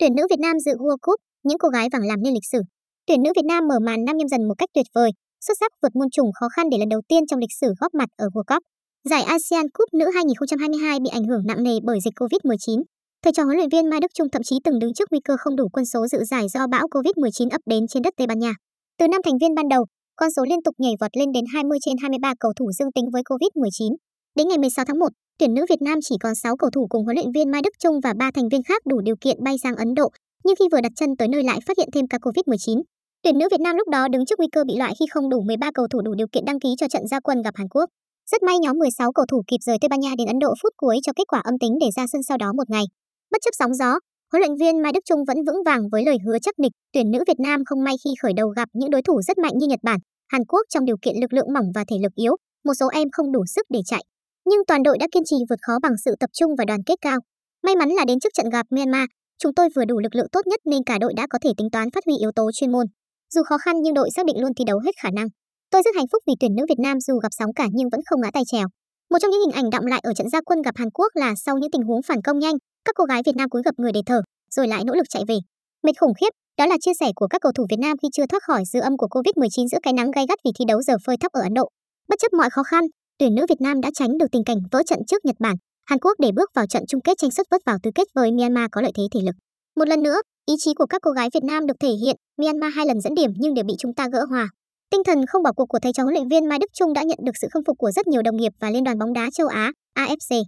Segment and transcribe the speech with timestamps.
[0.00, 2.60] Tuyển nữ Việt Nam dự World Cup, những cô gái vàng làm nên lịch sử.
[3.06, 5.10] Tuyển nữ Việt Nam mở màn năm nhâm dần một cách tuyệt vời,
[5.46, 7.94] xuất sắc vượt môn trùng khó khăn để lần đầu tiên trong lịch sử góp
[7.94, 8.62] mặt ở World Cup.
[9.10, 12.82] Giải ASEAN Cup nữ 2022 bị ảnh hưởng nặng nề bởi dịch Covid-19.
[13.22, 15.36] Thầy trò huấn luyện viên Mai Đức Chung thậm chí từng đứng trước nguy cơ
[15.38, 18.38] không đủ quân số dự giải do bão Covid-19 ập đến trên đất Tây Ban
[18.38, 18.52] Nha.
[18.98, 19.84] Từ năm thành viên ban đầu,
[20.16, 23.04] con số liên tục nhảy vọt lên đến 20 trên 23 cầu thủ dương tính
[23.12, 23.94] với Covid-19.
[24.36, 25.08] Đến ngày 16 tháng 1,
[25.38, 27.74] tuyển nữ Việt Nam chỉ còn 6 cầu thủ cùng huấn luyện viên Mai Đức
[27.78, 30.08] Chung và 3 thành viên khác đủ điều kiện bay sang Ấn Độ,
[30.44, 32.82] nhưng khi vừa đặt chân tới nơi lại phát hiện thêm ca Covid-19.
[33.22, 35.40] Tuyển nữ Việt Nam lúc đó đứng trước nguy cơ bị loại khi không đủ
[35.40, 37.90] 13 cầu thủ đủ điều kiện đăng ký cho trận gia quân gặp Hàn Quốc.
[38.30, 40.72] Rất may nhóm 16 cầu thủ kịp rời Tây Ban Nha đến Ấn Độ phút
[40.76, 42.84] cuối cho kết quả âm tính để ra sân sau đó một ngày.
[43.32, 43.98] Bất chấp sóng gió,
[44.32, 47.10] huấn luyện viên Mai Đức Chung vẫn vững vàng với lời hứa chắc nịch, tuyển
[47.10, 49.66] nữ Việt Nam không may khi khởi đầu gặp những đối thủ rất mạnh như
[49.66, 50.00] Nhật Bản,
[50.32, 53.08] Hàn Quốc trong điều kiện lực lượng mỏng và thể lực yếu, một số em
[53.12, 54.04] không đủ sức để chạy.
[54.50, 56.94] Nhưng toàn đội đã kiên trì vượt khó bằng sự tập trung và đoàn kết
[57.00, 57.18] cao.
[57.64, 59.06] May mắn là đến trước trận gặp Myanmar,
[59.42, 61.70] chúng tôi vừa đủ lực lượng tốt nhất nên cả đội đã có thể tính
[61.72, 62.86] toán phát huy yếu tố chuyên môn.
[63.34, 65.26] Dù khó khăn nhưng đội xác định luôn thi đấu hết khả năng.
[65.70, 68.00] Tôi rất hạnh phúc vì tuyển nữ Việt Nam dù gặp sóng cả nhưng vẫn
[68.06, 68.66] không ngã tay trèo.
[69.10, 71.34] Một trong những hình ảnh đọng lại ở trận gia quân gặp Hàn Quốc là
[71.44, 72.54] sau những tình huống phản công nhanh,
[72.84, 75.22] các cô gái Việt Nam cúi gập người để thở, rồi lại nỗ lực chạy
[75.28, 75.38] về.
[75.82, 78.26] Mệt khủng khiếp, đó là chia sẻ của các cầu thủ Việt Nam khi chưa
[78.26, 80.94] thoát khỏi dư âm của Covid-19 giữa cái nắng gay gắt vì thi đấu giờ
[81.06, 81.68] phơi thấp ở Ấn Độ.
[82.08, 82.84] Bất chấp mọi khó khăn,
[83.18, 85.98] tuyển nữ Việt Nam đã tránh được tình cảnh vỡ trận trước Nhật Bản, Hàn
[85.98, 88.66] Quốc để bước vào trận chung kết tranh suất vất vào tứ kết với Myanmar
[88.72, 89.34] có lợi thế thể lực.
[89.76, 92.74] Một lần nữa, ý chí của các cô gái Việt Nam được thể hiện, Myanmar
[92.74, 94.48] hai lần dẫn điểm nhưng đều bị chúng ta gỡ hòa.
[94.90, 97.02] Tinh thần không bỏ cuộc của thầy trò huấn luyện viên Mai Đức Chung đã
[97.02, 99.30] nhận được sự khâm phục của rất nhiều đồng nghiệp và liên đoàn bóng đá
[99.34, 100.42] châu Á, AFC.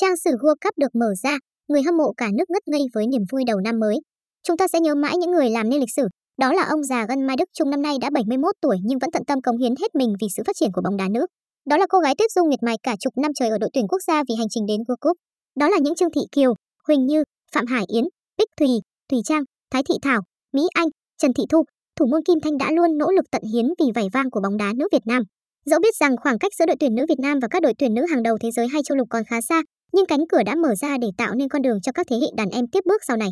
[0.00, 3.06] Trang sử World Cup được mở ra, người hâm mộ cả nước ngất ngây với
[3.06, 3.96] niềm vui đầu năm mới.
[4.42, 7.06] Chúng ta sẽ nhớ mãi những người làm nên lịch sử, đó là ông già
[7.08, 9.74] gân Mai Đức Chung năm nay đã 71 tuổi nhưng vẫn tận tâm cống hiến
[9.80, 11.26] hết mình vì sự phát triển của bóng đá nữ.
[11.66, 13.88] Đó là cô gái Tuyết Dung miệt mài cả chục năm trời ở đội tuyển
[13.88, 15.16] quốc gia vì hành trình đến World Cup.
[15.56, 16.54] Đó là những Trương Thị Kiều,
[16.88, 18.04] Huỳnh Như, Phạm Hải Yến,
[18.38, 18.68] Bích Thùy,
[19.10, 20.20] Thùy Trang, Thái Thị Thảo,
[20.52, 21.64] Mỹ Anh, Trần Thị Thu,
[21.96, 24.56] thủ môn Kim Thanh đã luôn nỗ lực tận hiến vì vẻ vang của bóng
[24.56, 25.22] đá nữ Việt Nam.
[25.64, 27.94] Dẫu biết rằng khoảng cách giữa đội tuyển nữ Việt Nam và các đội tuyển
[27.94, 29.62] nữ hàng đầu thế giới hay châu lục còn khá xa,
[29.92, 32.26] nhưng cánh cửa đã mở ra để tạo nên con đường cho các thế hệ
[32.36, 33.28] đàn em tiếp bước sau này.